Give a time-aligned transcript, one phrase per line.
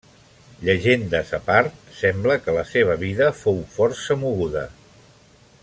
[0.67, 4.65] Llegendes a part, sembla que la seva vida fou força moguda.